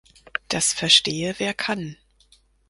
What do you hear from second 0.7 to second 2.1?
verstehe, wer kann!